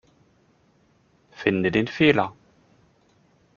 [1.29, 2.33] Finde den Fehler.